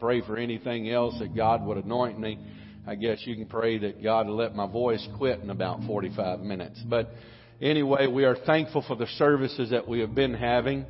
[0.00, 2.38] pray for anything else that God would anoint me.
[2.86, 6.40] I guess you can pray that God will let my voice quit in about 45
[6.40, 6.80] minutes.
[6.88, 7.10] But
[7.60, 10.86] anyway, we are thankful for the services that we have been having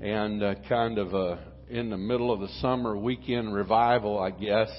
[0.00, 1.36] and uh, kind of uh,
[1.68, 4.70] in the middle of the summer weekend revival, I guess.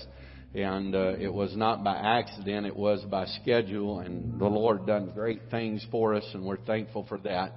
[0.56, 4.00] And uh, it was not by accident, it was by schedule.
[4.00, 7.54] And the Lord done great things for us, and we're thankful for that.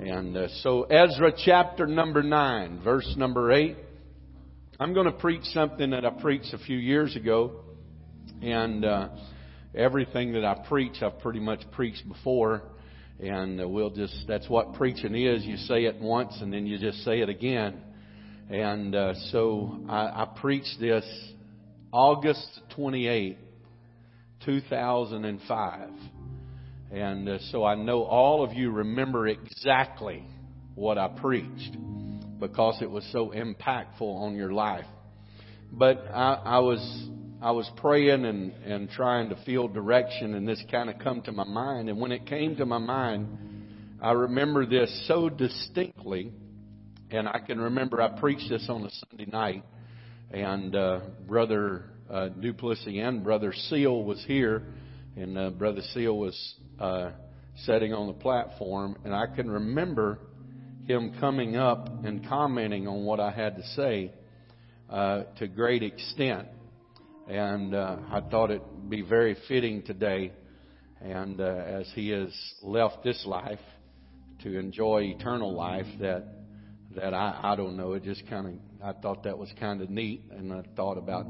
[0.00, 3.76] And uh, so, Ezra chapter number 9, verse number 8.
[4.80, 7.60] I'm going to preach something that I preached a few years ago.
[8.40, 9.08] And uh,
[9.74, 12.62] everything that I preach, I've pretty much preached before.
[13.20, 15.44] And uh, we'll just, that's what preaching is.
[15.44, 17.82] You say it once and then you just say it again.
[18.48, 21.04] And uh, so I, I preached this
[21.92, 23.36] August 28,
[24.44, 25.88] 2005.
[26.90, 30.24] And uh, so I know all of you remember exactly
[30.74, 31.76] what I preached
[32.42, 34.84] because it was so impactful on your life.
[35.70, 37.08] But I, I was
[37.40, 41.32] I was praying and, and trying to feel direction, and this kind of come to
[41.32, 41.88] my mind.
[41.88, 43.26] And when it came to my mind,
[44.02, 46.32] I remember this so distinctly,
[47.10, 49.64] and I can remember I preached this on a Sunday night,
[50.30, 54.64] and uh, Brother uh, Duplessis and Brother Seal was here,
[55.16, 57.10] and uh, Brother Seal was uh,
[57.64, 60.18] sitting on the platform, and I can remember
[60.86, 64.12] him coming up and commenting on what I had to say
[64.90, 66.48] uh, to great extent
[67.28, 70.32] and uh, I thought it'd be very fitting today,
[71.00, 72.30] and uh, as he has
[72.62, 73.60] left this life
[74.42, 76.24] to enjoy eternal life, that
[76.96, 77.92] that I I don't know.
[77.92, 78.54] It just kind of
[78.84, 81.26] I thought that was kind of neat, and I thought about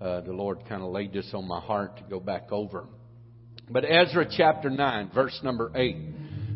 [0.00, 2.86] uh, the Lord kind of laid this on my heart to go back over.
[3.70, 5.98] But Ezra chapter nine, verse number eight,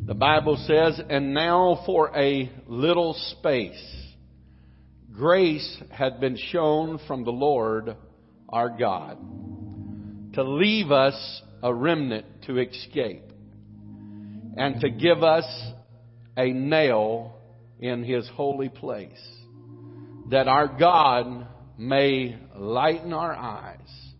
[0.04, 4.14] the Bible says, "And now for a little space."
[5.12, 7.96] Grace had been shown from the Lord
[8.48, 9.18] our God,
[10.34, 13.22] to leave us a remnant to escape,
[14.56, 15.44] and to give us
[16.36, 17.34] a nail
[17.78, 19.42] in His holy place,
[20.30, 21.46] that our God
[21.78, 24.14] may lighten our eyes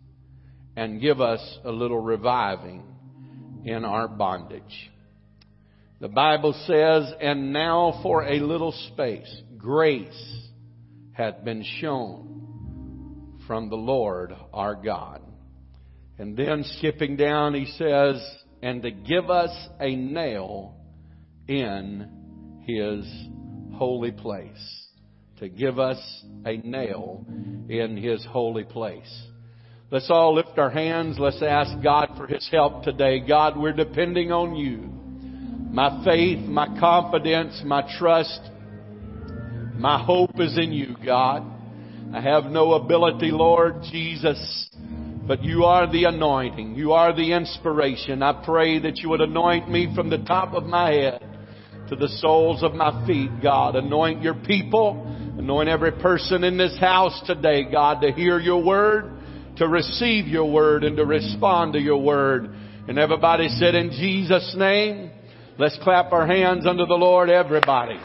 [0.76, 2.82] and give us a little reviving
[3.64, 4.91] in our bondage.
[6.02, 10.48] The Bible says, and now for a little space, grace
[11.12, 15.22] hath been shown from the Lord our God.
[16.18, 18.20] And then skipping down, he says,
[18.64, 20.74] and to give us a nail
[21.46, 23.06] in his
[23.78, 24.88] holy place.
[25.38, 26.00] To give us
[26.44, 27.24] a nail
[27.69, 29.22] in his holy place.
[29.92, 31.16] Let's all lift our hands.
[31.20, 33.20] Let's ask God for his help today.
[33.20, 35.01] God, we're depending on you.
[35.72, 38.41] My faith, my confidence, my trust,
[39.75, 41.44] my hope is in you, God.
[42.12, 44.69] I have no ability, Lord Jesus,
[45.27, 46.75] but you are the anointing.
[46.75, 48.22] You are the inspiration.
[48.22, 51.27] I pray that you would anoint me from the top of my head
[51.88, 53.75] to the soles of my feet, God.
[53.75, 55.06] Anoint your people.
[55.38, 59.11] Anoint every person in this house today, God, to hear your word,
[59.56, 62.55] to receive your word, and to respond to your word.
[62.88, 65.11] And everybody said in Jesus' name,
[65.62, 67.97] let's clap our hands unto the Lord, everybody.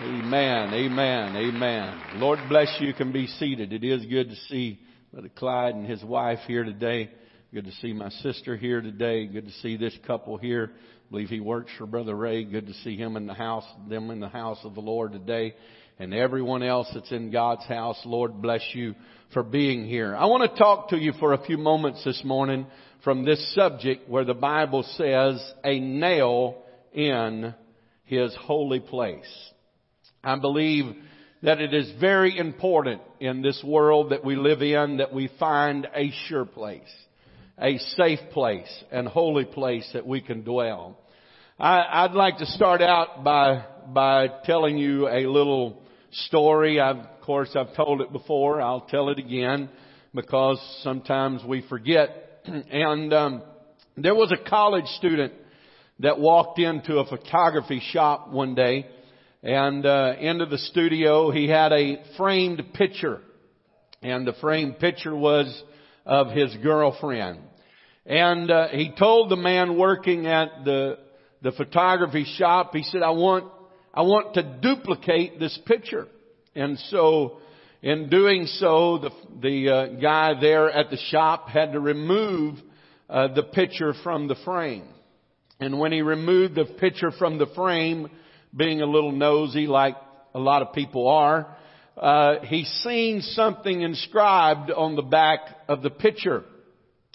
[0.00, 0.72] Amen.
[0.72, 1.34] Amen.
[1.34, 2.00] Amen.
[2.20, 2.86] Lord bless you.
[2.86, 3.72] You can be seated.
[3.72, 4.78] It is good to see
[5.12, 7.10] Brother Clyde and his wife here today.
[7.52, 9.26] Good to see my sister here today.
[9.26, 10.70] Good to see this couple here.
[10.72, 12.44] I believe he works for Brother Ray.
[12.44, 15.56] Good to see him in the house, them in the house of the Lord today.
[15.98, 18.94] And everyone else that's in God's house, Lord bless you
[19.32, 20.16] for being here.
[20.16, 22.66] I want to talk to you for a few moments this morning
[23.04, 27.54] from this subject where the Bible says a nail in
[28.04, 29.50] his holy place.
[30.22, 30.96] I believe
[31.42, 35.86] that it is very important in this world that we live in that we find
[35.94, 36.82] a sure place,
[37.58, 40.98] a safe place and holy place that we can dwell.
[41.58, 46.80] I, would like to start out by, by telling you a little story.
[46.80, 48.60] I've, of course, I've told it before.
[48.60, 49.68] I'll tell it again
[50.14, 52.10] because sometimes we forget.
[52.44, 53.42] and um,
[53.96, 55.32] there was a college student
[56.00, 58.86] that walked into a photography shop one day
[59.42, 61.30] and uh, into the studio.
[61.30, 63.20] He had a framed picture,
[64.02, 65.62] and the framed picture was
[66.06, 67.40] of his girlfriend.
[68.06, 70.98] And uh, he told the man working at the
[71.42, 73.50] the photography shop, he said, "I want
[73.92, 76.06] I want to duplicate this picture."
[76.54, 77.38] And so,
[77.82, 79.10] in doing so, the
[79.40, 82.56] the uh, guy there at the shop had to remove
[83.08, 84.84] uh, the picture from the frame.
[85.60, 88.08] And when he removed the picture from the frame,
[88.56, 89.96] being a little nosy like
[90.34, 91.56] a lot of people are,
[91.96, 96.44] uh, he seen something inscribed on the back of the picture.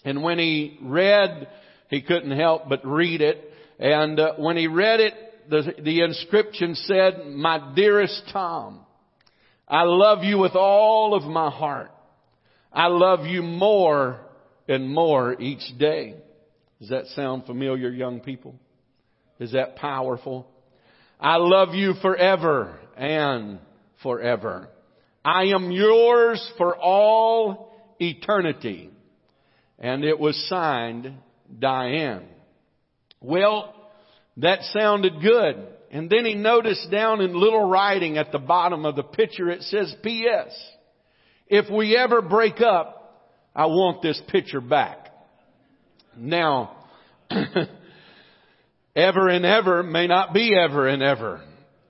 [0.04, 1.48] And when he read,
[1.90, 3.52] he couldn't help but read it.
[3.80, 5.14] And uh, when he read it,
[5.50, 8.86] the, the inscription said, My dearest Tom,
[9.68, 11.92] I love you with all of my heart.
[12.72, 14.20] I love you more
[14.68, 16.16] and more each day.
[16.80, 18.56] Does that sound familiar, young people?
[19.40, 20.48] Is that powerful?
[21.20, 23.60] I love you forever and
[24.04, 24.70] forever.
[25.24, 28.92] I am yours for all eternity.
[29.80, 31.14] And it was signed
[31.58, 32.28] Diane.
[33.22, 33.74] Well,
[34.38, 35.68] that sounded good.
[35.92, 39.62] And then he noticed down in little writing at the bottom of the picture it
[39.64, 40.54] says P.S.
[41.48, 43.06] If we ever break up,
[43.56, 45.10] I want this picture back.
[46.18, 46.76] Now,
[48.96, 51.42] ever and ever may not be ever and ever.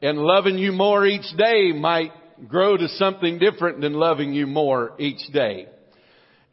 [0.02, 2.12] And loving you more each day might
[2.48, 5.68] grow to something different than loving you more each day.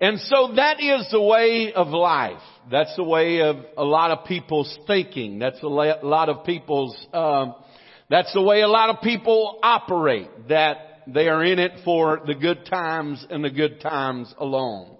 [0.02, 2.42] And so that is the way of life.
[2.68, 5.38] That's the way of a lot of people's thinking.
[5.38, 7.54] That's a lot of people's, um,
[8.10, 10.48] that's the way a lot of people operate.
[10.48, 14.96] That they are in it for the good times and the good times alone.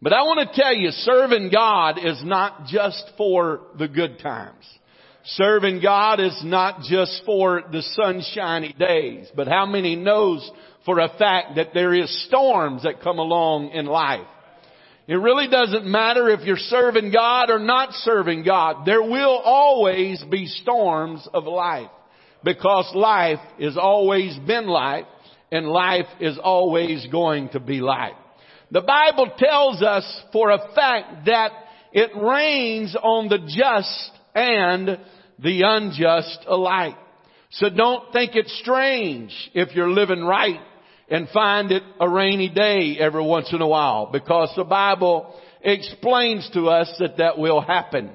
[0.00, 4.64] But I want to tell you, serving God is not just for the good times.
[5.24, 10.50] Serving God is not just for the sunshiny days, but how many knows
[10.84, 14.26] for a fact that there is storms that come along in life.
[15.06, 18.86] It really doesn't matter if you're serving God or not serving God.
[18.86, 21.90] There will always be storms of life
[22.44, 25.06] because life has always been life
[25.50, 28.14] and life is always going to be life.
[28.70, 31.50] The Bible tells us for a fact that
[31.92, 34.96] it rains on the just and
[35.40, 36.94] the unjust alike.
[37.50, 40.60] So don't think it's strange if you're living right
[41.10, 46.48] and find it a rainy day every once in a while because the Bible explains
[46.54, 48.10] to us that that will happen.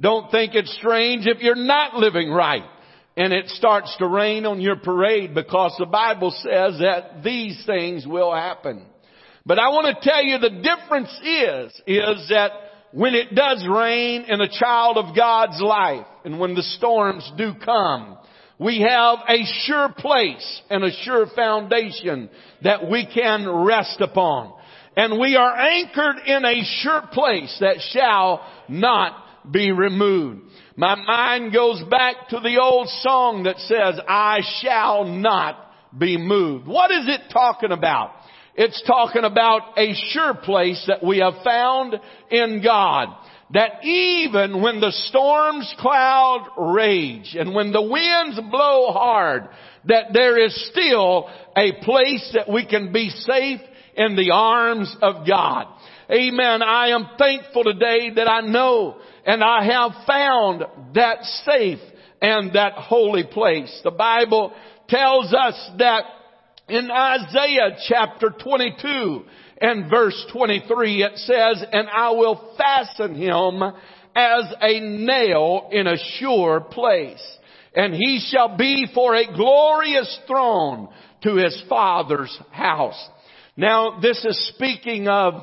[0.00, 2.62] Don't think it's strange if you're not living right
[3.16, 8.06] and it starts to rain on your parade because the Bible says that these things
[8.06, 8.86] will happen.
[9.44, 12.52] But I want to tell you the difference is, is that
[12.92, 17.54] when it does rain in a child of God's life and when the storms do
[17.64, 18.18] come,
[18.58, 22.28] we have a sure place and a sure foundation
[22.62, 24.52] that we can rest upon.
[24.96, 30.42] And we are anchored in a sure place that shall not be removed.
[30.76, 35.56] My mind goes back to the old song that says, I shall not
[35.96, 36.66] be moved.
[36.66, 38.12] What is it talking about?
[38.56, 41.94] It's talking about a sure place that we have found
[42.30, 43.08] in God
[43.52, 49.48] that even when the storms cloud rage and when the winds blow hard,
[49.86, 53.60] that there is still a place that we can be safe
[53.96, 55.66] in the arms of God.
[56.10, 56.62] Amen.
[56.62, 58.96] I am thankful today that I know
[59.26, 60.64] and I have found
[60.94, 61.80] that safe
[62.20, 63.80] and that holy place.
[63.84, 64.52] The Bible
[64.88, 66.04] tells us that
[66.68, 69.24] in Isaiah chapter 22
[69.60, 73.62] and verse 23 it says, and I will fasten him
[74.14, 77.22] as a nail in a sure place.
[77.74, 80.88] And he shall be for a glorious throne
[81.22, 83.08] to his father's house.
[83.56, 85.34] Now this is speaking of,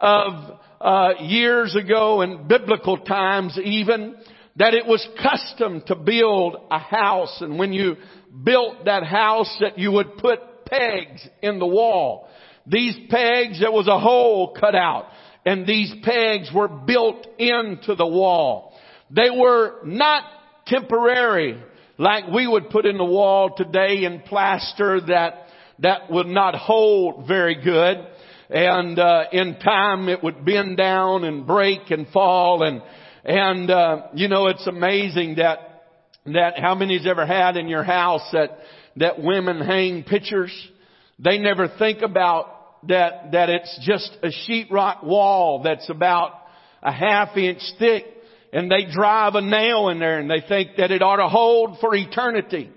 [0.00, 4.16] of, uh, years ago in biblical times even,
[4.56, 7.96] that it was custom to build a house and when you
[8.44, 12.28] built that house that you would put pegs in the wall
[12.66, 15.06] these pegs, there was a hole cut out
[15.44, 18.78] and these pegs were built into the wall.
[19.10, 20.24] They were not
[20.66, 21.60] temporary
[21.98, 25.46] like we would put in the wall today in plaster that,
[25.80, 28.06] that would not hold very good.
[28.50, 32.82] And, uh, in time it would bend down and break and fall and,
[33.24, 35.84] and, uh, you know, it's amazing that,
[36.26, 38.58] that how many's ever had in your house that,
[38.96, 40.52] that women hang pictures
[41.22, 46.32] they never think about that, that it's just a sheetrock wall that's about
[46.82, 48.04] a half inch thick
[48.52, 51.78] and they drive a nail in there and they think that it ought to hold
[51.80, 52.70] for eternity.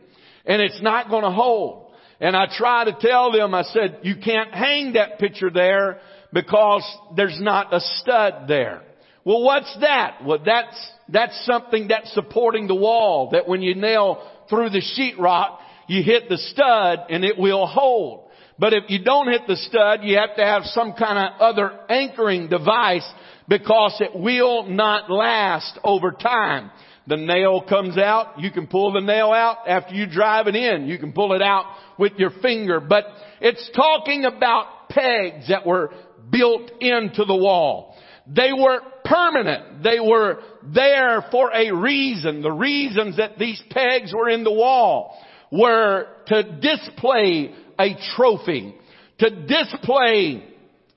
[0.45, 1.93] And it's not going to hold.
[2.19, 5.99] And I try to tell them, I said, you can't hang that picture there
[6.31, 6.83] because
[7.15, 8.83] there's not a stud there.
[9.25, 10.23] Well, what's that?
[10.25, 15.59] Well, that's, that's something that's supporting the wall that when you nail through the sheetrock,
[15.87, 18.22] you hit the stud and it will hold.
[18.59, 21.71] But if you don't hit the stud, you have to have some kind of other
[21.89, 23.07] anchoring device
[23.47, 26.71] because it will not last over time.
[27.07, 30.87] The nail comes out, you can pull the nail out after you drive it in.
[30.87, 31.65] You can pull it out
[31.99, 32.79] with your finger.
[32.79, 33.05] But
[33.41, 35.91] it's talking about pegs that were
[36.31, 37.97] built into the wall.
[38.25, 39.83] They were permanent.
[39.83, 42.41] They were there for a reason.
[42.41, 45.17] The reasons that these pegs were in the wall
[45.51, 48.75] were to display a trophy,
[49.19, 50.43] to display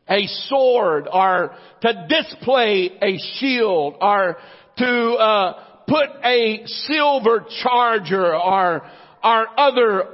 [0.08, 4.36] a sword, or to display a shield, or
[4.78, 5.52] to uh,
[5.88, 8.82] put a silver charger, or
[9.24, 10.04] or other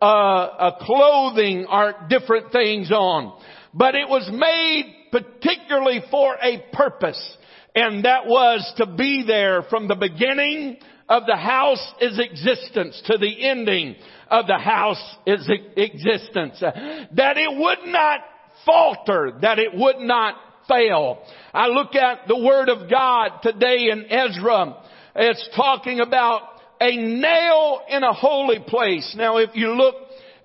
[0.00, 3.38] uh, uh, clothing, or different things on.
[3.74, 7.36] But it was made particularly for a purpose.
[7.74, 10.78] And that was to be there from the beginning
[11.10, 13.96] of the house is existence to the ending
[14.30, 16.60] of the house is existence.
[16.60, 18.20] That it would not
[18.64, 20.36] falter, that it would not
[20.68, 21.18] fail.
[21.52, 24.76] I look at the Word of God today in Ezra.
[25.16, 26.42] It's talking about
[26.80, 29.12] a nail in a holy place.
[29.18, 29.96] Now if you look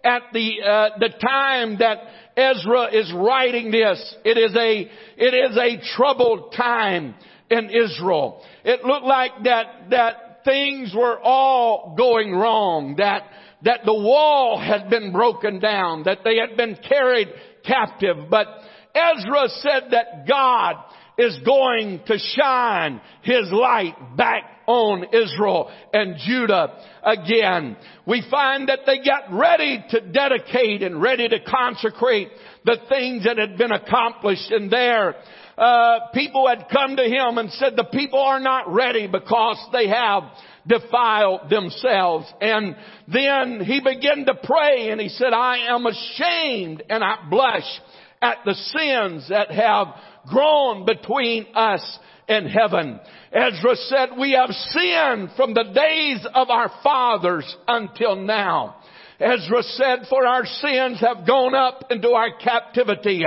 [0.03, 1.99] at the, uh, the time that
[2.35, 4.15] Ezra is writing this.
[4.25, 7.15] It is a, it is a troubled time
[7.49, 8.43] in Israel.
[8.63, 13.23] It looked like that, that things were all going wrong, that,
[13.63, 17.27] that the wall had been broken down, that they had been carried
[17.65, 18.29] captive.
[18.29, 18.47] But
[18.93, 20.75] Ezra said that God
[21.17, 27.77] is going to shine His light back on Israel and Judah again.
[28.07, 32.29] We find that they got ready to dedicate and ready to consecrate
[32.63, 35.15] the things that had been accomplished in there
[35.57, 39.87] uh, people had come to him and said the people are not ready because they
[39.87, 40.23] have
[40.67, 42.25] defiled themselves.
[42.41, 42.75] And
[43.07, 47.81] then he began to pray and he said, I am ashamed and I blush
[48.21, 49.87] at the sins that have
[50.27, 52.99] grown between us and heaven.
[53.31, 58.77] Ezra said, we have sinned from the days of our fathers until now.
[59.19, 63.23] Ezra said, for our sins have gone up into our captivity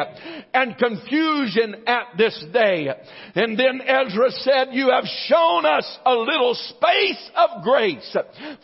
[0.53, 2.89] and confusion at this day.
[3.35, 8.17] And then Ezra said, you have shown us a little space of grace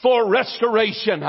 [0.03, 1.23] for restoration.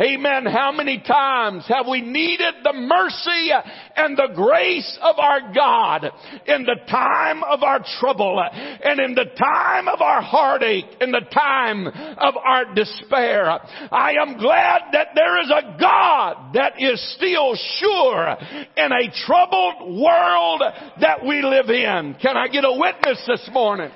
[0.00, 0.46] Amen.
[0.46, 3.50] How many times have we needed the mercy
[3.96, 6.10] and the grace of our God
[6.46, 8.42] in the time of our trouble
[8.84, 13.58] and in the time of our heartache, in the time of our despair?
[13.90, 18.36] I am glad that there is a God that is still sure
[18.76, 20.62] in a troubled world
[21.00, 22.16] that we live in.
[22.20, 23.90] Can I get a witness this morning?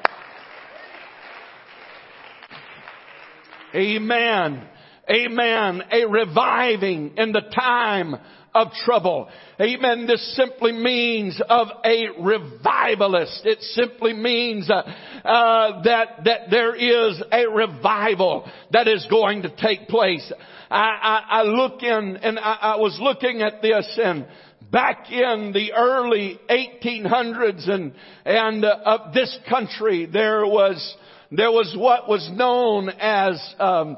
[3.74, 4.68] Amen.
[5.10, 5.82] Amen.
[5.90, 8.14] A reviving in the time
[8.54, 9.28] of trouble.
[9.60, 10.06] Amen.
[10.06, 13.42] This simply means of a revivalist.
[13.44, 19.54] It simply means uh, uh, that that there is a revival that is going to
[19.56, 20.32] take place.
[20.70, 24.26] I, I, I look in and I, I was looking at this and
[24.70, 27.92] back in the early 1800s and
[28.24, 30.96] and uh, of this country there was
[31.30, 33.96] there was what was known as um,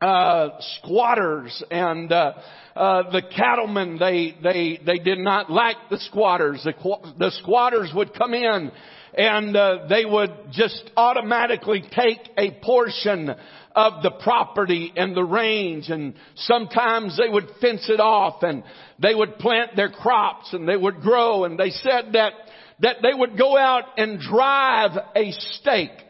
[0.00, 2.34] uh, squatters and uh,
[2.74, 6.62] uh, the cattlemen they they they did not like the squatters.
[6.64, 6.74] The,
[7.18, 8.70] the squatters would come in
[9.16, 13.34] and uh, they would just automatically take a portion
[13.74, 18.62] of the property and the range and sometimes they would fence it off and
[18.98, 22.32] they would plant their crops and they would grow and they said that
[22.80, 26.05] that they would go out and drive a stake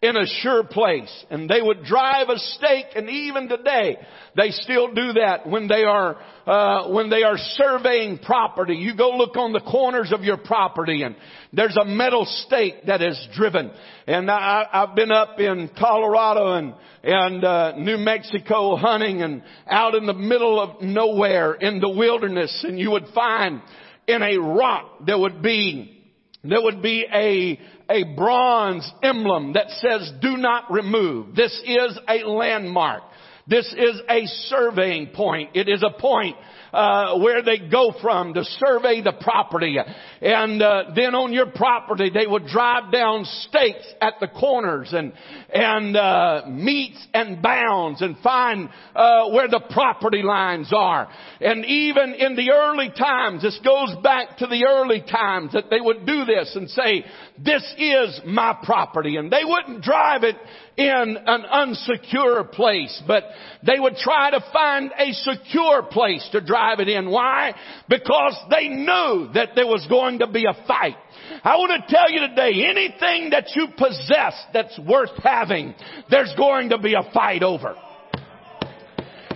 [0.00, 1.12] in a sure place.
[1.28, 3.96] And they would drive a stake and even today
[4.36, 8.74] they still do that when they are, uh, when they are surveying property.
[8.74, 11.16] You go look on the corners of your property and
[11.52, 13.72] there's a metal stake that is driven.
[14.06, 19.96] And I, I've been up in Colorado and, and, uh, New Mexico hunting and out
[19.96, 23.62] in the middle of nowhere in the wilderness and you would find
[24.06, 25.96] in a rock there would be
[26.44, 27.58] there would be a,
[27.90, 31.34] a bronze emblem that says do not remove.
[31.34, 33.02] This is a landmark.
[33.46, 35.50] This is a surveying point.
[35.54, 36.36] It is a point
[36.72, 39.76] uh, where they go from to survey the property.
[40.20, 45.12] And uh, then on your property, they would drive down stakes at the corners and
[45.52, 51.08] and uh, metes and bounds and find uh, where the property lines are.
[51.40, 55.80] And even in the early times, this goes back to the early times that they
[55.80, 57.04] would do this and say,
[57.38, 60.36] "This is my property," and they wouldn't drive it
[60.76, 63.24] in an unsecure place, but
[63.64, 67.10] they would try to find a secure place to drive it in.
[67.10, 67.54] Why?
[67.88, 70.96] Because they knew that there was going to be a fight.
[71.42, 75.74] I want to tell you today, anything that you possess that's worth having,
[76.10, 77.74] there's going to be a fight over.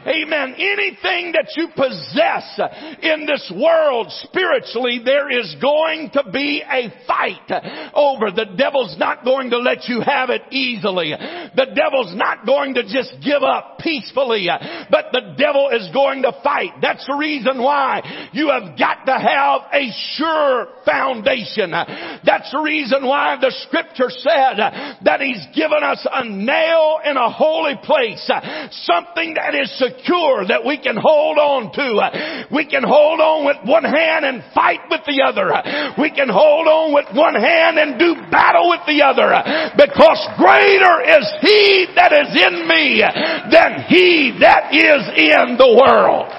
[0.07, 0.55] Amen.
[0.59, 2.61] Anything that you possess
[3.03, 8.31] in this world spiritually, there is going to be a fight over.
[8.33, 11.11] The devil's not going to let you have it easily.
[11.13, 14.49] The devil's not going to just give up peacefully,
[14.91, 16.73] but the devil is going to fight.
[16.83, 21.71] That's the reason why you have got to have a sure foundation.
[21.71, 24.59] That's the reason why the scripture said
[25.05, 28.29] that he's given us a nail in a holy place,
[28.71, 32.47] something that is secure secure that we can hold on to.
[32.51, 35.53] We can hold on with one hand and fight with the other.
[36.01, 39.31] We can hold on with one hand and do battle with the other
[39.77, 43.03] because greater is he that is in me
[43.51, 46.33] than he that is in the world.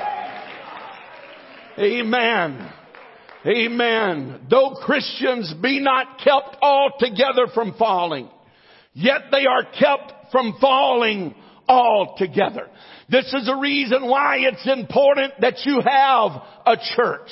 [1.80, 2.72] Amen.
[3.46, 4.48] Amen.
[4.50, 8.30] Though Christians be not kept altogether from falling,
[8.94, 11.36] yet they are kept from falling
[11.67, 12.67] altogether.
[13.10, 17.29] This is the reason why it's important that you have a church.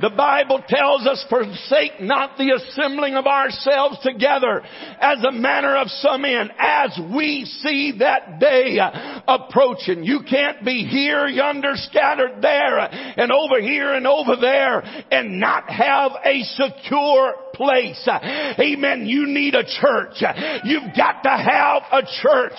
[0.00, 4.60] The Bible tells us forsake not the assembling of ourselves together
[5.00, 8.78] as a manner of some men as we see that day
[9.26, 10.04] approaching.
[10.04, 15.70] You can't be here, yonder, scattered there and over here and over there and not
[15.70, 18.02] have a secure place.
[18.08, 19.06] Amen.
[19.06, 20.20] You need a church.
[20.64, 22.58] You've got to have a church.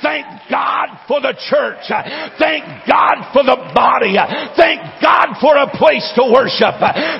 [0.00, 1.88] Thank God for the church.
[2.38, 4.16] Thank God for the body.
[4.56, 6.76] Thank God for a place to worship.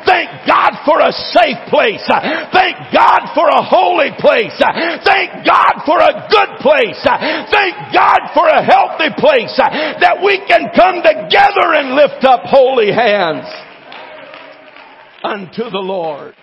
[0.07, 2.05] Thank God for a safe place.
[2.53, 4.55] Thank God for a holy place.
[5.03, 7.01] Thank God for a good place.
[7.05, 12.93] Thank God for a healthy place that we can come together and lift up holy
[12.93, 13.47] hands
[15.23, 16.35] unto the Lord.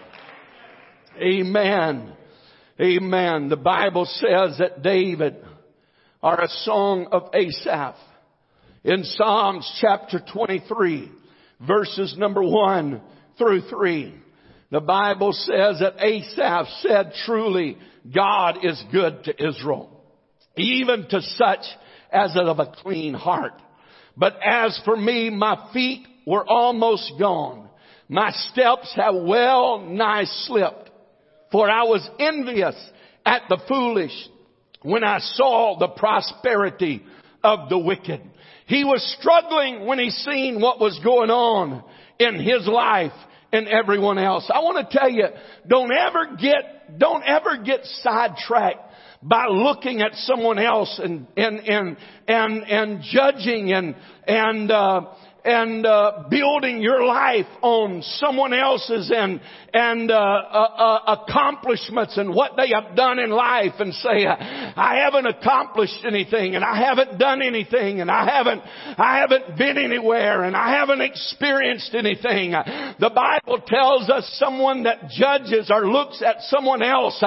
[1.18, 2.14] Amen.
[2.80, 3.50] Amen.
[3.50, 5.36] The Bible says that David
[6.24, 7.96] are a song of Asaph
[8.84, 11.12] in Psalms chapter 23
[11.68, 13.02] verses number one
[13.38, 14.14] through three.
[14.72, 17.78] The Bible says that Asaph said truly
[18.14, 19.90] God is good to Israel,
[20.56, 21.66] even to such
[22.12, 23.54] as of a clean heart.
[24.16, 27.70] But as for me, my feet were almost gone.
[28.08, 30.81] My steps have well nigh slipped.
[31.52, 32.76] For I was envious
[33.26, 34.14] at the foolish
[34.84, 37.04] when I saw the prosperity
[37.44, 38.22] of the wicked.
[38.68, 41.84] He was struggling when he seen what was going on
[42.20, 43.12] in his life
[43.52, 44.50] and everyone else.
[44.54, 45.26] I want to tell you,
[45.68, 51.98] don't ever get, don't ever get sidetracked by looking at someone else and and and
[52.28, 53.96] and, and judging and
[54.28, 55.02] and uh,
[55.44, 59.42] and uh, building your life on someone else's and
[59.74, 65.02] and uh, uh, uh, accomplishments and what they have done in life and say I
[65.04, 68.62] haven't accomplished anything and I haven't done anything and I haven't
[69.00, 72.52] I haven't been anywhere and I haven't experienced anything.
[72.52, 77.24] The Bible tells us someone that judges or looks at someone else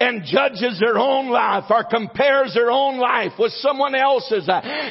[0.00, 4.48] and judges their own life or compares their own life with someone else's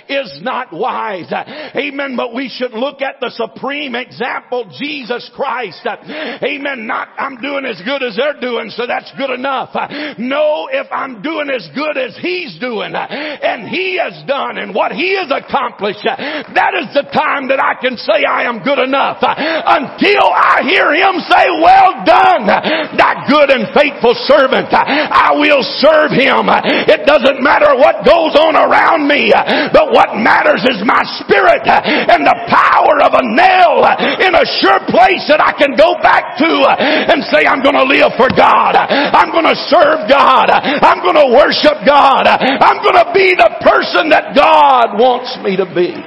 [0.07, 1.31] is not wise.
[1.75, 2.15] Amen.
[2.15, 5.84] But we should should look at the supreme example, Jesus Christ.
[5.84, 6.88] Amen.
[6.88, 9.76] Not I'm doing as good as they're doing, so that's good enough.
[10.17, 14.91] No, if I'm doing as good as He's doing, and He has done, and what
[14.91, 19.19] He has accomplished, that is the time that I can say I am good enough.
[19.19, 24.71] Until I hear Him say, well done, that good and faithful servant.
[24.71, 26.47] I will serve Him.
[26.88, 29.36] It doesn't matter what goes on around me,
[29.76, 33.82] but what matters is my spirit and the power of a nail
[34.22, 37.89] in a sure place that I can go back to and say, I'm going to
[37.89, 38.78] live for God.
[38.78, 40.54] I'm going to serve God.
[40.54, 42.30] I'm going to worship God.
[42.30, 45.98] I'm going to be the person that God wants me to be.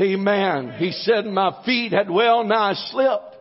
[0.00, 0.74] Amen.
[0.78, 3.36] He said my feet had well nigh slipped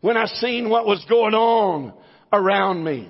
[0.00, 1.94] when I seen what was going on
[2.32, 3.08] around me.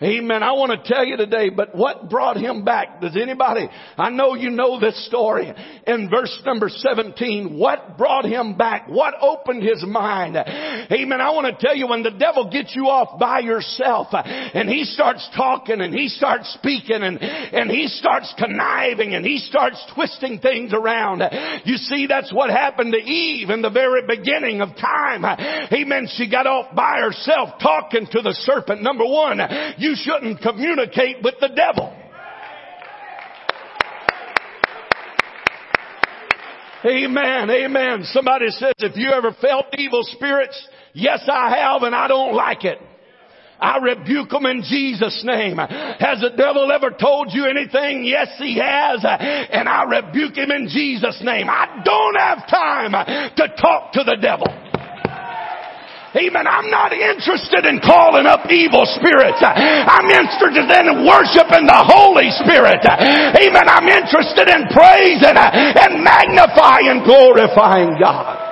[0.00, 0.44] Amen.
[0.44, 3.00] I want to tell you today, but what brought him back?
[3.00, 5.52] Does anybody, I know you know this story.
[5.88, 8.88] In verse number 17, what brought him back?
[8.88, 10.36] What opened his mind?
[10.36, 11.20] Amen.
[11.20, 14.84] I want to tell you when the devil gets you off by yourself and he
[14.84, 20.38] starts talking and he starts speaking and, and he starts conniving and he starts twisting
[20.38, 21.24] things around.
[21.64, 25.24] You see, that's what happened to Eve in the very beginning of time.
[25.24, 26.06] Amen.
[26.12, 28.80] She got off by herself talking to the serpent.
[28.80, 29.40] Number one,
[29.78, 31.94] you you shouldn't communicate with the devil.
[36.84, 37.50] Amen.
[37.50, 38.04] Amen.
[38.04, 42.64] Somebody says, if you ever felt evil spirits, yes I have and I don't like
[42.64, 42.78] it.
[43.60, 45.56] I rebuke them in Jesus' name.
[45.56, 48.04] Has the devil ever told you anything?
[48.04, 49.04] Yes, he has.
[49.04, 51.48] And I rebuke him in Jesus' name.
[51.50, 52.92] I don't have time
[53.34, 54.46] to talk to the devil.
[56.16, 56.46] Amen.
[56.46, 59.44] I'm not interested in calling up evil spirits.
[59.44, 62.80] I'm interested in worshiping the Holy Spirit.
[62.80, 63.66] Amen.
[63.68, 68.48] I'm interested in praising and magnifying, glorifying God.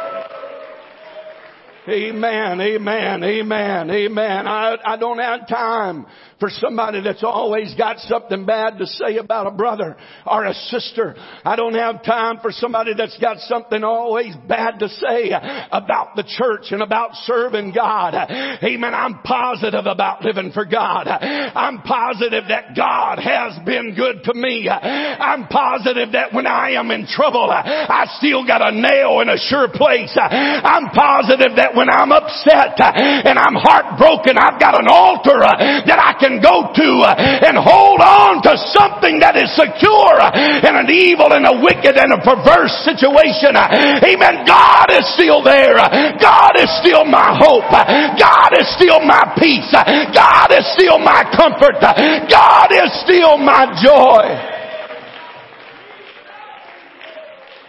[1.88, 4.48] Amen, amen, amen, amen.
[4.48, 6.04] I, I don't have time
[6.38, 9.96] for somebody that's always got something bad to say about a brother
[10.26, 11.16] or a sister.
[11.44, 16.24] I don't have time for somebody that's got something always bad to say about the
[16.36, 18.14] church and about serving God.
[18.14, 18.92] Amen.
[18.92, 21.08] I'm positive about living for God.
[21.08, 24.68] I'm positive that God has been good to me.
[24.68, 29.38] I'm positive that when I am in trouble, I still got a nail in a
[29.38, 30.12] sure place.
[30.20, 36.18] I'm positive that when I'm upset and I'm heartbroken, I've got an altar that I
[36.20, 40.18] can can go to uh, and hold on to something that is secure
[40.66, 43.54] in an evil and a wicked and a perverse situation.
[43.54, 44.42] Amen.
[44.42, 45.78] God is still there.
[46.18, 47.70] God is still my hope.
[47.70, 49.70] God is still my peace.
[49.70, 51.78] God is still my comfort.
[51.78, 54.26] God is still my joy.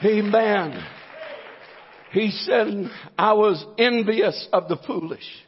[0.04, 0.84] Amen.
[2.12, 5.47] He said, I was envious of the foolish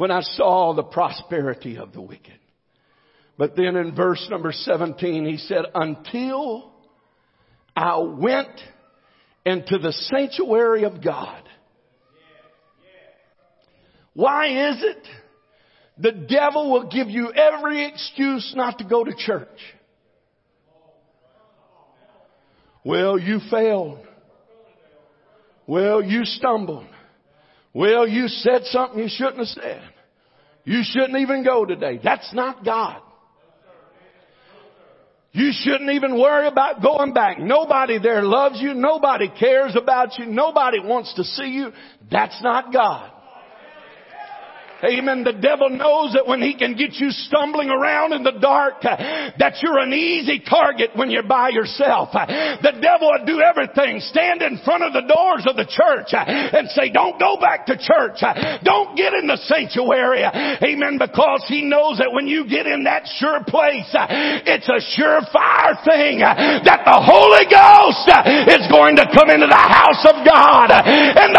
[0.00, 2.38] when I saw the prosperity of the wicked.
[3.36, 6.72] But then in verse number 17, he said, until
[7.76, 8.48] I went
[9.44, 11.42] into the sanctuary of God.
[14.14, 15.06] Why is it
[15.98, 19.48] the devil will give you every excuse not to go to church?
[22.86, 23.98] Well, you failed.
[25.66, 26.86] Well, you stumbled.
[27.72, 29.89] Well, you said something you shouldn't have said.
[30.70, 31.98] You shouldn't even go today.
[32.00, 33.02] That's not God.
[35.32, 37.40] You shouldn't even worry about going back.
[37.40, 38.72] Nobody there loves you.
[38.74, 40.26] Nobody cares about you.
[40.26, 41.72] Nobody wants to see you.
[42.08, 43.10] That's not God.
[44.84, 45.24] Amen.
[45.24, 49.58] The devil knows that when he can get you stumbling around in the dark, that
[49.62, 52.10] you're an easy target when you're by yourself.
[52.12, 54.00] The devil will do everything.
[54.00, 57.76] Stand in front of the doors of the church and say, don't go back to
[57.76, 58.24] church.
[58.64, 60.24] Don't get in the sanctuary.
[60.24, 60.98] Amen.
[60.98, 66.20] Because he knows that when you get in that sure place, it's a surefire thing
[66.20, 68.08] that the Holy Ghost
[68.48, 71.29] is going to come into the house of God and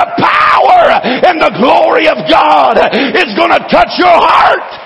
[2.29, 2.77] God
[3.15, 4.80] is going to touch your heart.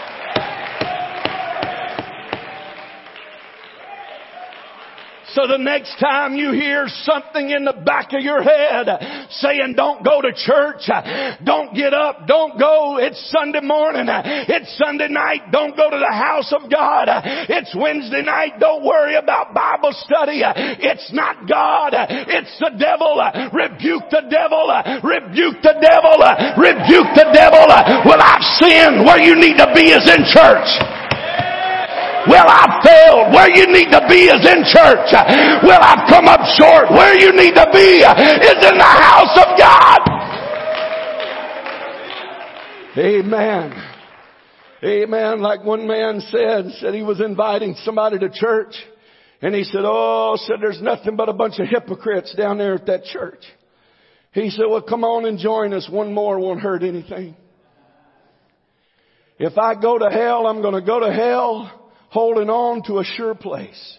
[5.36, 8.88] So the next time you hear something in the back of your head
[9.44, 10.88] saying don't go to church,
[11.44, 16.16] don't get up, don't go, it's Sunday morning, it's Sunday night, don't go to the
[16.16, 17.12] house of God,
[17.52, 21.92] it's Wednesday night, don't worry about Bible study, it's not God,
[22.32, 23.20] it's the devil,
[23.52, 24.72] rebuke the devil,
[25.04, 26.16] rebuke the devil,
[26.56, 27.68] rebuke the devil.
[28.08, 29.04] Well, I've sinned.
[29.04, 30.80] Where you need to be is in church.
[32.28, 33.34] Well, I've failed.
[33.34, 35.14] Where you need to be is in church.
[35.64, 36.90] Well, I've come up short.
[36.92, 40.00] Where you need to be is in the house of God.
[42.98, 43.74] Amen.
[44.84, 45.42] Amen.
[45.42, 48.74] Like one man said, said he was inviting somebody to church.
[49.42, 52.86] And he said, oh, said there's nothing but a bunch of hypocrites down there at
[52.88, 53.44] that church.
[54.32, 55.88] He said, well, come on and join us.
[55.90, 57.36] One more won't hurt anything.
[59.38, 61.85] If I go to hell, I'm going to go to hell
[62.16, 63.98] holding on to a sure place.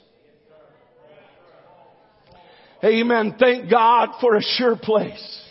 [2.82, 3.36] Amen.
[3.38, 5.42] Thank God for a sure place.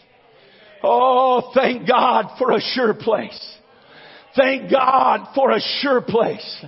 [0.81, 3.57] Oh, thank God for a sure place.
[4.35, 6.65] Thank God for a sure place.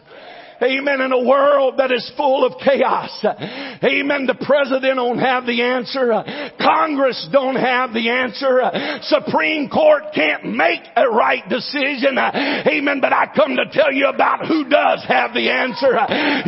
[0.57, 1.01] Amen.
[1.01, 3.13] In a world that is full of chaos.
[3.23, 4.25] Amen.
[4.25, 6.09] The president don't have the answer.
[6.57, 8.65] Congress don't have the answer.
[9.05, 12.17] Supreme Court can't make a right decision.
[12.17, 12.97] Amen.
[13.01, 15.93] But I come to tell you about who does have the answer.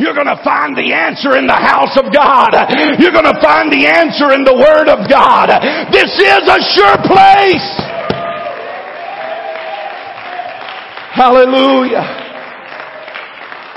[0.02, 2.50] You're going to find the answer in the house of God.
[2.98, 5.54] You're going to find the answer in the Word of God.
[5.94, 7.70] This is a sure place.
[11.14, 12.19] Hallelujah.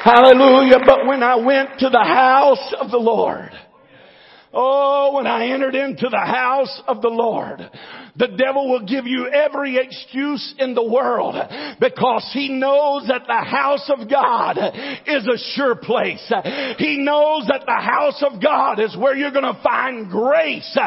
[0.03, 0.79] Hallelujah.
[0.85, 3.51] But when I went to the house of the Lord,
[4.55, 7.59] Oh, when I entered into the house of the Lord,
[8.15, 11.33] The devil will give you every excuse in the world
[11.79, 14.57] because he knows that the house of God
[15.07, 16.21] is a sure place.
[16.77, 20.77] He knows that the house of God is where you're going to find grace.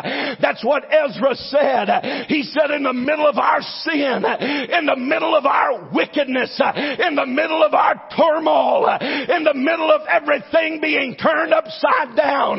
[0.40, 2.26] That's what Ezra said.
[2.28, 7.16] He said in the middle of our sin, in the middle of our wickedness, in
[7.16, 12.58] the middle of our turmoil, in the middle of everything being turned upside down,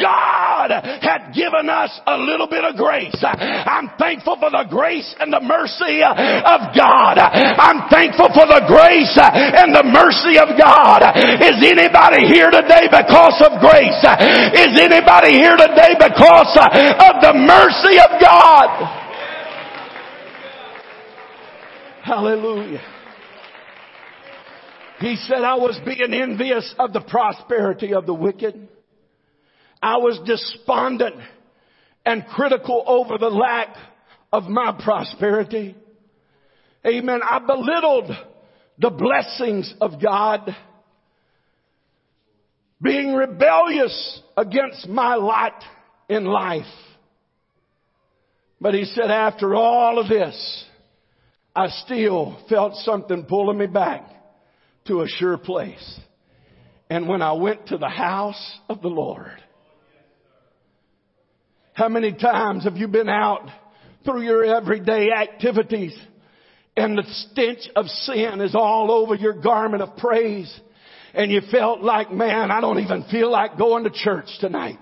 [0.00, 0.70] God
[1.02, 3.22] had given us a little bit of grace.
[3.22, 6.14] I'm thankful for the grace and the mercy uh,
[6.56, 7.18] of God.
[7.18, 11.02] I'm thankful for the grace uh, and the mercy of God.
[11.42, 14.00] Is anybody here today because of grace?
[14.54, 18.70] Is anybody here today because uh, of the mercy of God?
[22.02, 22.80] Hallelujah.
[25.00, 28.68] He said, I was being envious of the prosperity of the wicked.
[29.80, 31.16] I was despondent
[32.08, 33.76] and critical over the lack
[34.32, 35.76] of my prosperity.
[36.86, 37.20] Amen.
[37.22, 38.10] I belittled
[38.78, 40.56] the blessings of God,
[42.80, 45.62] being rebellious against my lot
[46.08, 46.64] in life.
[48.58, 50.64] But he said, after all of this,
[51.54, 54.08] I still felt something pulling me back
[54.86, 56.00] to a sure place.
[56.88, 59.42] And when I went to the house of the Lord,
[61.78, 63.48] how many times have you been out
[64.04, 65.96] through your everyday activities
[66.76, 70.52] and the stench of sin is all over your garment of praise
[71.14, 74.76] and you felt like, man, I don't even feel like going to church tonight.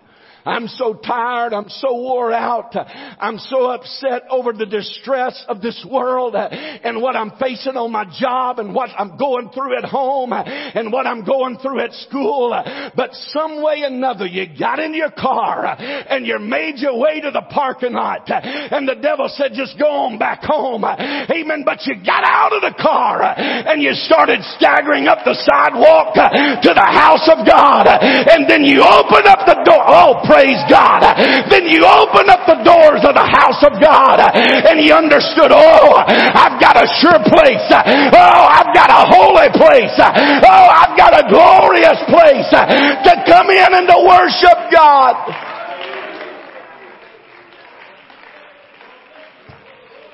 [0.46, 1.52] I'm so tired.
[1.52, 2.74] I'm so wore out.
[3.18, 8.04] I'm so upset over the distress of this world and what I'm facing on my
[8.18, 12.50] job and what I'm going through at home and what I'm going through at school.
[12.94, 17.20] But some way or another, you got in your car and you made your way
[17.20, 20.85] to the parking lot and the devil said, just go on back home.
[20.85, 21.62] Amen.
[21.64, 26.70] But you got out of the car and you started staggering up the sidewalk to
[26.70, 29.82] the house of God and then you opened up the door.
[29.87, 31.01] Oh, praise God.
[31.49, 35.96] Then you open up the doors of the house of God and he understood, oh,
[35.96, 37.64] I've got a sure place.
[37.72, 39.96] Oh, I've got a holy place.
[39.96, 45.16] Oh, I've got a glorious place to come in and to worship God.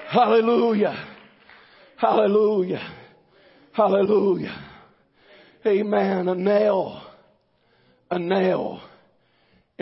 [0.09, 1.09] Hallelujah.
[1.97, 2.93] Hallelujah.
[3.73, 4.71] Hallelujah.
[5.67, 6.29] Amen.
[6.29, 7.03] A nail.
[8.11, 8.83] A nail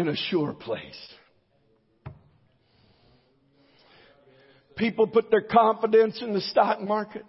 [0.00, 0.98] in a sure place.
[4.76, 7.24] People put their confidence in the stock market.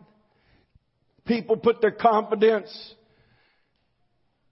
[1.25, 2.71] People put their confidence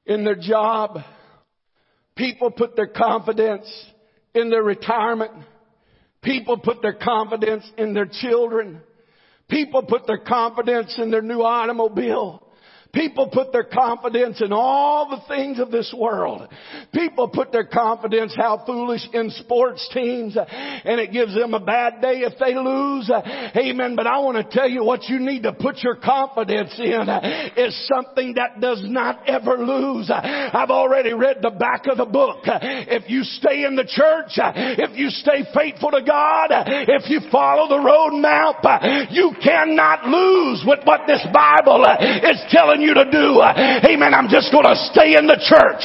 [0.05, 0.99] in their job.
[2.17, 3.67] People put their confidence
[4.36, 5.32] in their retirement.
[6.21, 8.82] People put their confidence in their children.
[9.49, 12.43] People put their confidence in their new automobile.
[12.93, 16.47] People put their confidence in all the things of this world.
[16.91, 22.02] People put their confidence, how foolish, in sports teams, and it gives them a bad
[22.02, 23.10] day if they lose.
[23.56, 23.95] Amen.
[23.95, 27.08] But I want to tell you what you need to put your confidence in
[27.58, 30.10] is something that does not ever lose.
[30.12, 32.39] I've already read the back of the book.
[32.45, 36.47] If you stay in the church, if you stay faithful to God,
[36.89, 41.86] if you follow the roadmap, you cannot lose with what this Bible
[42.23, 43.42] is telling telling you to do.
[43.88, 44.13] Amen.
[44.13, 45.84] I'm just going to stay in the church.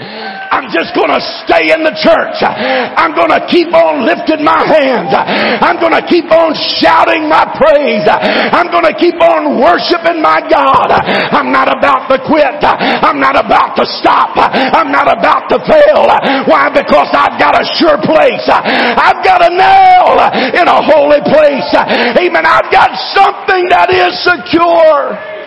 [0.00, 2.40] I'm just going to stay in the church.
[2.40, 5.12] I'm going to keep on lifting my hands.
[5.12, 8.08] I'm going to keep on shouting my praise.
[8.08, 10.88] I'm going to keep on worshiping my God.
[10.88, 12.64] I'm not about to quit.
[12.64, 14.32] I'm not about to stop.
[14.40, 16.08] I'm not about to fail.
[16.48, 16.72] Why?
[16.72, 18.48] Because I've got a sure place.
[18.48, 20.16] I've got a nail
[20.56, 21.68] in a holy place.
[22.16, 22.48] Amen.
[22.48, 25.39] I've got something that is secure.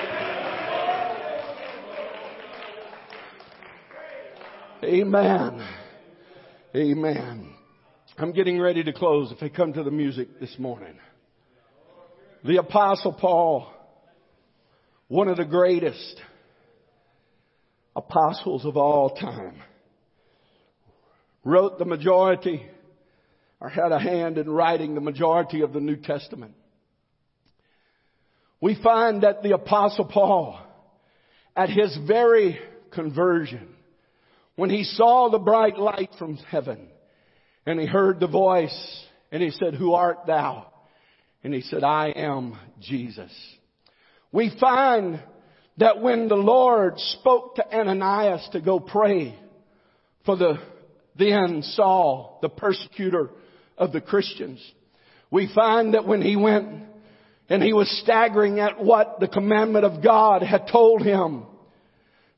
[4.83, 5.65] Amen.
[6.75, 7.53] Amen.
[8.17, 10.95] I'm getting ready to close if I come to the music this morning.
[12.43, 13.71] The apostle Paul,
[15.07, 16.21] one of the greatest
[17.95, 19.61] apostles of all time,
[21.45, 22.65] wrote the majority
[23.61, 26.55] or had a hand in writing the majority of the New Testament.
[28.59, 30.59] We find that the apostle Paul,
[31.55, 32.59] at his very
[32.91, 33.69] conversion,
[34.55, 36.87] when he saw the bright light from heaven
[37.65, 40.67] and he heard the voice and he said, who art thou?
[41.43, 43.31] And he said, I am Jesus.
[44.31, 45.21] We find
[45.77, 49.37] that when the Lord spoke to Ananias to go pray
[50.25, 50.59] for the
[51.17, 53.29] then Saul, the persecutor
[53.77, 54.59] of the Christians.
[55.29, 56.85] We find that when he went
[57.49, 61.45] and he was staggering at what the commandment of God had told him,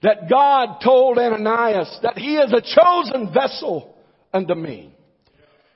[0.05, 3.95] that God told Ananias that he is a chosen vessel
[4.31, 4.95] unto me.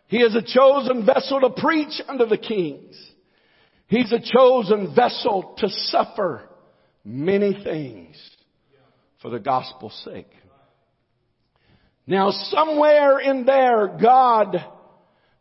[0.05, 2.95] He is a chosen vessel to preach unto the kings.
[3.87, 6.47] He's a chosen vessel to suffer
[7.03, 8.17] many things
[9.19, 10.29] for the gospel's sake.
[12.05, 14.63] Now somewhere in there, God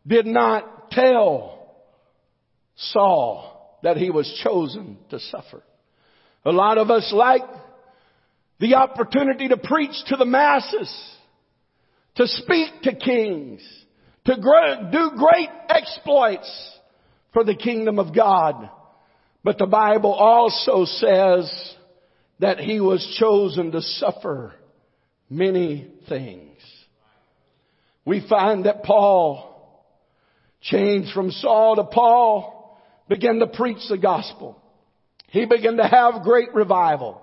[0.05, 1.75] did not tell
[2.75, 5.61] Saul that he was chosen to suffer.
[6.43, 7.43] A lot of us like
[8.59, 10.93] the opportunity to preach to the masses,
[12.15, 13.61] to speak to kings,
[14.25, 16.77] to do great exploits
[17.33, 18.69] for the kingdom of God.
[19.43, 21.75] But the Bible also says
[22.39, 24.53] that he was chosen to suffer
[25.29, 26.57] many things.
[28.05, 29.45] We find that Paul
[30.61, 34.61] changed from Saul to Paul, began to preach the gospel.
[35.29, 37.21] He began to have great revival,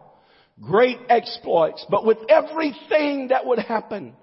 [0.60, 4.14] great exploits, but with everything that would happen,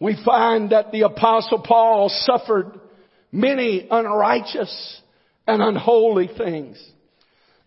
[0.00, 2.80] we find that the apostle Paul suffered
[3.30, 5.00] many unrighteous
[5.46, 6.82] and unholy things.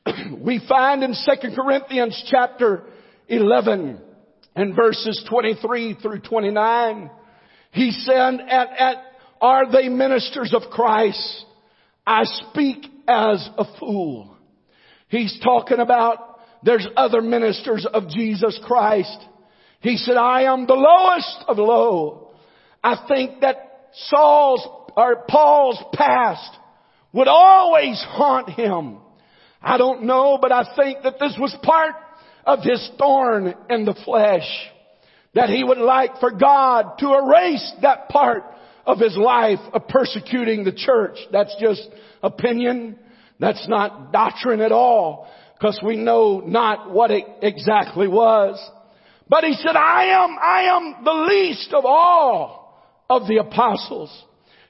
[0.40, 2.84] we find in 2 Corinthians chapter
[3.28, 4.02] 11
[4.56, 7.10] and verses 23 through 29,
[7.72, 8.98] he said, at, at,
[9.42, 11.46] are they ministers of Christ?
[12.06, 14.38] I speak as a fool.
[15.08, 16.33] He's talking about
[16.64, 19.18] there's other ministers of Jesus Christ.
[19.82, 22.32] He said, I am the lowest of low.
[22.84, 26.58] I think that Saul's or Paul's past
[27.12, 28.98] would always haunt him.
[29.62, 31.96] I don't know, but I think that this was part
[32.46, 34.48] of his thorn in the flesh.
[35.34, 38.44] That he would like for God to erase that part
[38.86, 41.18] of his life of persecuting the church.
[41.32, 41.88] That's just
[42.22, 43.00] opinion.
[43.40, 45.28] That's not doctrine at all.
[45.64, 48.60] Because we know not what it exactly was.
[49.30, 54.12] But he said, I am, I am the least of all of the apostles.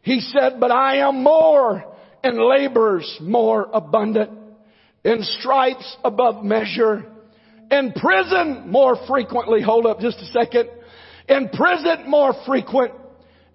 [0.03, 1.83] He said, but I am more
[2.23, 4.37] in labors more abundant,
[5.03, 7.11] in stripes above measure,
[7.71, 9.63] in prison more frequently.
[9.63, 10.69] Hold up just a second.
[11.27, 12.93] In prison more frequent,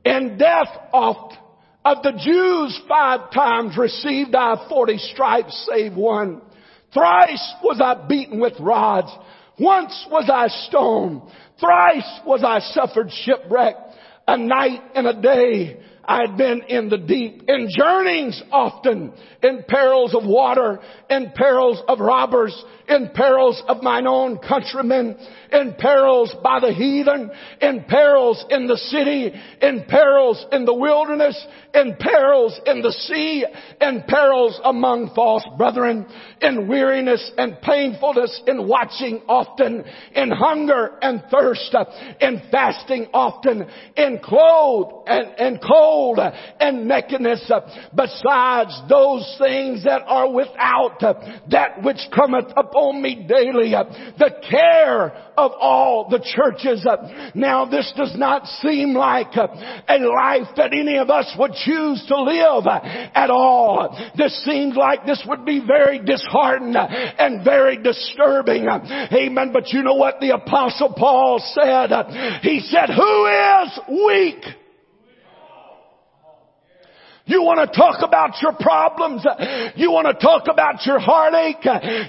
[0.05, 1.37] in death oft.
[1.85, 6.43] Of the Jews five times received I forty stripes save one.
[6.93, 9.11] Thrice was I beaten with rods.
[9.59, 11.23] Once was I stoned.
[11.61, 13.75] Thrice was I suffered shipwreck.
[14.27, 19.63] A night and a day I had been in the deep, in journeyings often, in
[19.69, 25.19] perils of water, in perils of robbers, in perils of mine own countrymen,
[25.53, 31.47] in perils by the heathen, in perils in the city, in perils in the wilderness,
[31.75, 33.45] in perils in the sea,
[33.79, 36.07] in perils among false brethren,
[36.41, 41.75] in weariness and painfulness, in watching often, in hunger and thirst,
[42.21, 46.19] in fasting often, in clothed and, and cold
[46.61, 47.51] and nakedness,
[47.95, 51.01] besides those things that are without,
[51.51, 53.73] that which cometh upon me daily,
[54.19, 56.87] the care of all the churches.
[57.35, 62.23] Now this does not seem like a life that any of us would choose to
[62.23, 63.97] live at all.
[64.17, 68.67] This seems like this would be very disheartening and very disturbing.
[68.69, 69.51] Amen.
[69.53, 71.91] But you know what the apostle Paul said?
[72.43, 74.45] He said, who is weak?
[77.29, 79.25] You want to talk about your problems.
[79.77, 81.61] You want to talk about your heartache.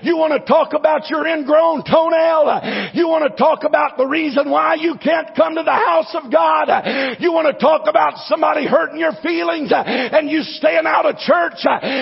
[0.03, 2.95] You want to talk about your ingrown toenail.
[2.95, 6.31] You want to talk about the reason why you can't come to the house of
[6.31, 6.71] God.
[7.19, 11.59] You want to talk about somebody hurting your feelings and you staying out of church.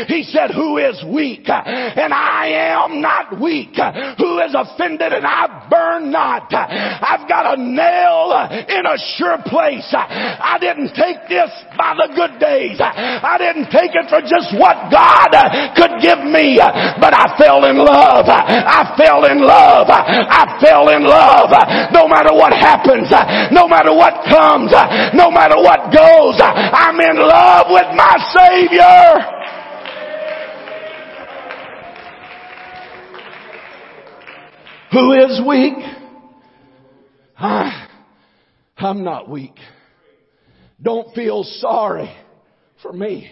[0.08, 1.50] He said, who is weak?
[1.50, 3.74] And I am not weak.
[4.22, 6.54] Who is offended and I burn not.
[6.54, 8.30] I've got a nail
[8.70, 9.90] in a sure place.
[9.94, 12.78] I didn't take this by the good days.
[13.24, 15.32] I didn't take it for just what God
[15.76, 16.60] could give me,
[17.00, 18.28] but I fell in love.
[18.28, 19.88] I fell in love.
[19.90, 21.50] I fell in love.
[21.94, 23.10] No matter what happens,
[23.52, 24.72] no matter what comes,
[25.16, 29.34] no matter what goes, I'm in love with my Savior.
[34.94, 35.74] Who is weak?
[37.38, 37.88] I,
[38.78, 39.56] I'm not weak.
[40.82, 42.10] Don't feel sorry
[42.82, 43.32] for me.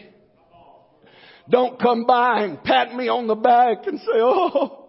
[1.50, 4.86] Don't come by and pat me on the back and say, oh,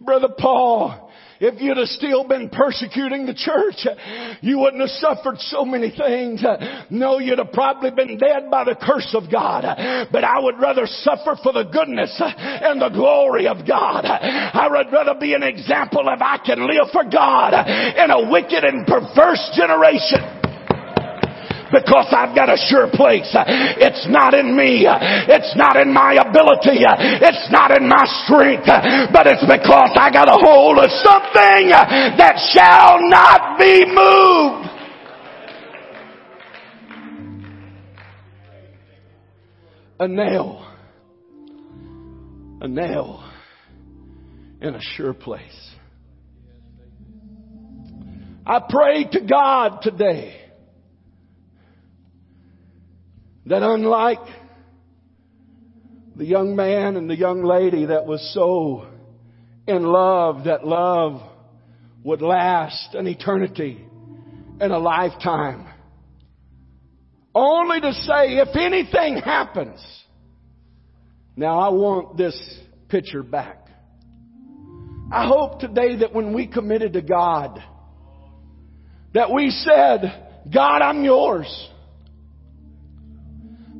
[0.00, 3.86] Brother Paul, if you'd have still been persecuting the church,
[4.40, 6.42] you wouldn't have suffered so many things.
[6.90, 9.62] No, you'd have probably been dead by the curse of God.
[10.10, 14.04] But I would rather suffer for the goodness and the glory of God.
[14.04, 18.64] I would rather be an example if I can live for God in a wicked
[18.64, 20.33] and perverse generation
[21.74, 23.28] because I've got a sure place.
[23.34, 24.86] It's not in me.
[24.86, 26.86] It's not in my ability.
[26.86, 28.70] It's not in my strength,
[29.12, 34.70] but it's because I got a hold of something that shall not be moved.
[40.00, 40.66] A nail.
[42.60, 43.28] A nail
[44.60, 45.70] in a sure place.
[48.46, 50.43] I pray to God today
[53.46, 54.26] that unlike
[56.16, 58.86] the young man and the young lady that was so
[59.66, 61.20] in love that love
[62.02, 63.84] would last an eternity
[64.60, 65.66] and a lifetime.
[67.34, 69.80] Only to say if anything happens,
[71.36, 72.38] now I want this
[72.88, 73.66] picture back.
[75.10, 77.62] I hope today that when we committed to God,
[79.14, 81.70] that we said, God, I'm yours.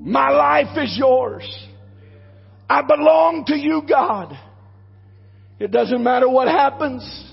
[0.04, 1.66] My life is yours.
[2.68, 4.38] I belong to you, God.
[5.58, 7.32] It doesn't matter what happens.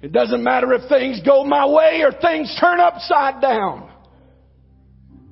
[0.00, 3.90] It doesn't matter if things go my way or things turn upside down.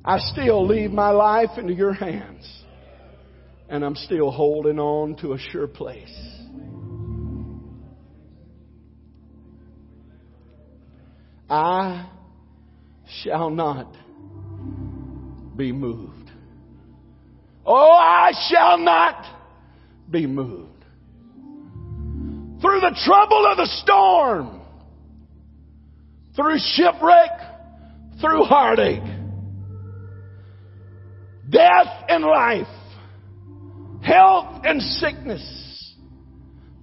[0.05, 2.47] I still leave my life into your hands.
[3.71, 6.15] And I'm still holding on to a sure place.
[11.49, 12.11] I
[13.23, 13.97] shall not
[15.57, 16.24] be moved.
[17.67, 19.25] Oh, I shall not
[20.11, 20.71] be moved.
[22.61, 24.61] Through the trouble of the storm,
[26.37, 27.31] through shipwreck,
[28.21, 29.03] through heartache,
[31.49, 32.67] death and life,
[34.03, 35.95] health and sickness,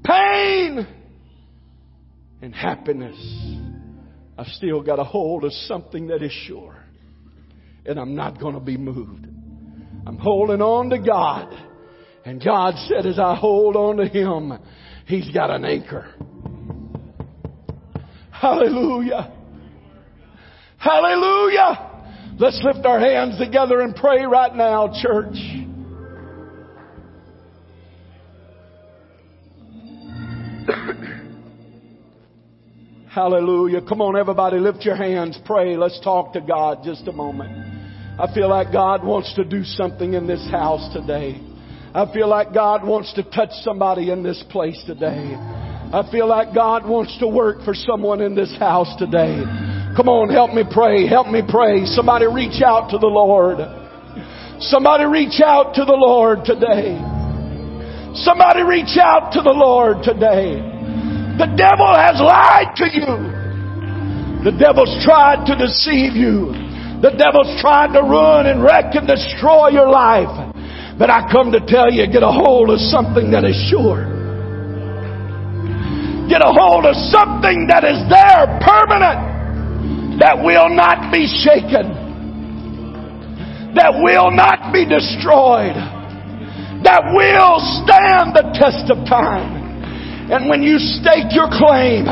[0.04, 0.88] pain
[2.42, 3.18] and happiness,
[4.38, 6.76] I've still got a hold of something that is sure.
[7.86, 9.28] And I'm not going to be moved.
[10.06, 11.54] I'm holding on to God.
[12.26, 14.58] And God said, as I hold on to Him,
[15.06, 16.14] He's got an anchor.
[18.32, 19.34] Hallelujah.
[20.78, 21.88] Hallelujah.
[22.40, 25.36] Let's lift our hands together and pray right now, church.
[33.10, 33.82] Hallelujah.
[33.88, 35.78] Come on, everybody, lift your hands, pray.
[35.78, 37.71] Let's talk to God just a moment.
[38.22, 41.42] I feel like God wants to do something in this house today.
[41.92, 45.34] I feel like God wants to touch somebody in this place today.
[45.34, 49.42] I feel like God wants to work for someone in this house today.
[49.98, 51.08] Come on, help me pray.
[51.08, 51.86] Help me pray.
[51.86, 53.58] Somebody reach out to the Lord.
[54.62, 57.02] Somebody reach out to the Lord today.
[58.22, 60.62] Somebody reach out to the Lord today.
[61.42, 64.46] The devil has lied to you.
[64.46, 66.70] The devil's tried to deceive you.
[67.02, 70.30] The devil's trying to ruin and wreck and destroy your life.
[71.00, 74.06] But I come to tell you, get a hold of something that is sure.
[76.30, 81.90] Get a hold of something that is there, permanent, that will not be shaken,
[83.74, 85.74] that will not be destroyed,
[86.86, 89.61] that will stand the test of time.
[90.32, 92.08] And when you stake your claim,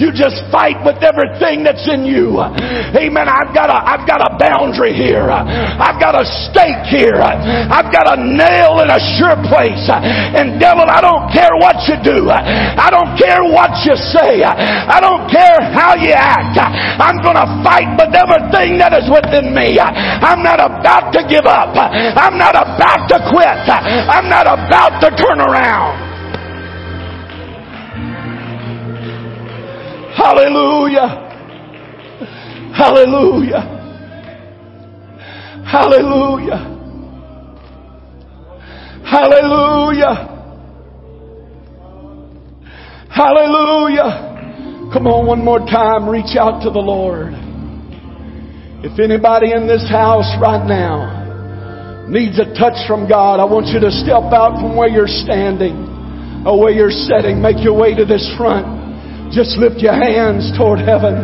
[0.00, 2.40] you just fight with everything that's in you.
[2.40, 3.28] Amen.
[3.28, 5.28] I've got a, I've got a boundary here.
[5.28, 7.20] I've got a stake here.
[7.20, 9.84] I've got a nail in a sure place.
[9.92, 12.32] And devil, I don't care what you do.
[12.32, 14.40] I don't care what you say.
[14.48, 16.56] I don't care how you act.
[16.56, 19.76] I'm going to fight with everything that is within me.
[19.76, 21.76] I'm not about to give up.
[21.76, 23.60] I'm not about to quit.
[23.68, 26.07] I'm not about to turn around.
[30.18, 31.30] Hallelujah.
[32.74, 33.62] Hallelujah.
[35.64, 36.58] Hallelujah.
[39.06, 40.14] Hallelujah.
[43.14, 44.90] Hallelujah.
[44.92, 46.08] Come on, one more time.
[46.08, 47.34] Reach out to the Lord.
[48.82, 53.78] If anybody in this house right now needs a touch from God, I want you
[53.78, 57.40] to step out from where you're standing or where you're sitting.
[57.40, 58.77] Make your way to this front.
[59.30, 61.14] Just lift your hands toward heaven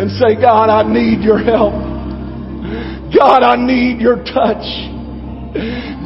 [0.00, 1.74] and say, God, I need your help.
[3.12, 4.64] God, I need your touch.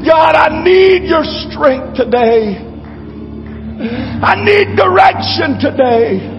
[0.04, 2.56] God, I need your strength today.
[4.24, 6.34] I need direction today.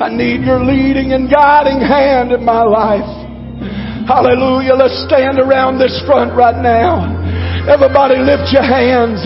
[0.00, 3.04] I need your leading and guiding hand in my life.
[4.08, 4.72] Hallelujah.
[4.74, 7.04] Let's stand around this front right now.
[7.68, 9.20] Everybody lift your hands.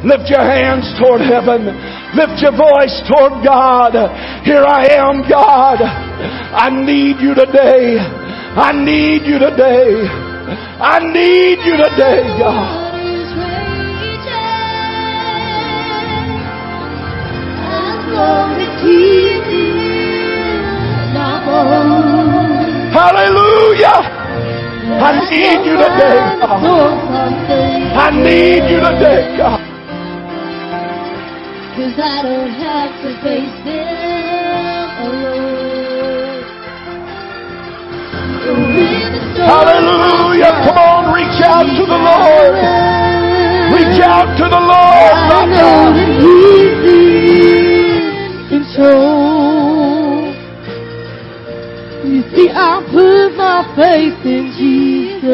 [0.00, 1.68] Lift your hands toward heaven.
[2.14, 3.94] Lift your voice toward God.
[4.44, 5.82] Here I am, God.
[5.82, 7.98] I need you today.
[7.98, 10.06] I need you today.
[10.78, 12.94] I need you today, God.
[22.94, 23.98] Hallelujah.
[25.02, 26.62] I need you today, God.
[27.96, 29.63] I need you today, God.
[31.74, 35.54] Cause I don't have to face them alone.
[39.42, 40.54] Hallelujah.
[40.62, 42.54] Come on, reach out to the Lord.
[43.74, 45.90] Reach out to the Lord I know now.
[45.98, 50.30] that He's in control.
[52.06, 55.24] You see, I put my faith in Jesus.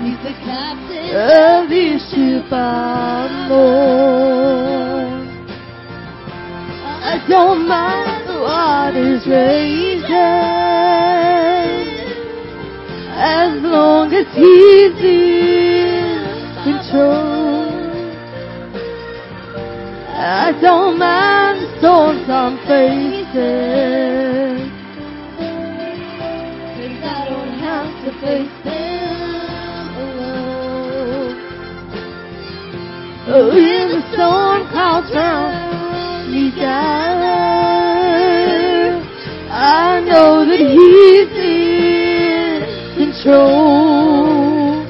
[0.00, 5.28] He's the captain ship I'm on.
[7.04, 10.08] I don't mind the waters raging
[13.10, 16.28] as long as he's in
[16.64, 17.78] control.
[20.20, 23.38] I don't mind the storms I'm facing.
[26.76, 28.87] Cause I don't have to face them
[33.28, 36.88] When the storm clouds round me down,
[39.52, 42.64] I know that he's in
[42.96, 44.80] control.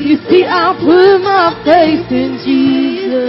[0.00, 3.28] You see, I put my faith in Jesus.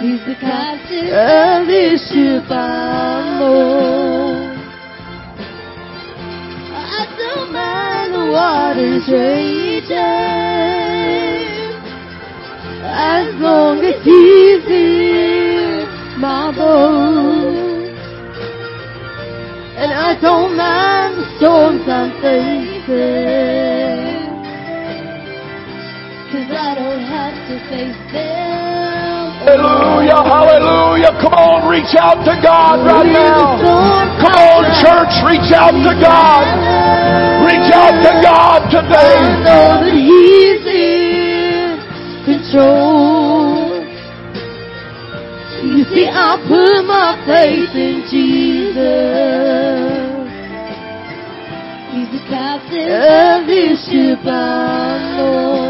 [0.00, 4.58] He's the captain of this ship I'm on.
[6.74, 10.35] I don't mind the waters raging
[13.06, 15.86] as long as he's in
[16.18, 17.86] my boat.
[19.78, 23.46] And I don't mind the storms I'm facing.
[26.32, 29.06] Cause I don't have to face them.
[29.46, 31.12] Hallelujah, hallelujah.
[31.22, 33.62] Come on, reach out to God right now.
[34.18, 36.42] Come on, church, reach out to God.
[37.46, 39.14] Reach out to God today.
[39.14, 40.95] I know that He's in
[42.46, 43.84] control.
[45.64, 48.76] You see, I put my faith in Jesus.
[51.92, 55.66] He's the captain of this ship I'm on.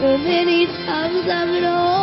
[0.00, 1.97] And many times I've lost